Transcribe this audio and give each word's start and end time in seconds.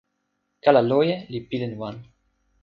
kala 0.63 0.81
loje 0.89 1.15
li 1.31 1.39
pilin 1.47 1.73
wan. 1.79 1.95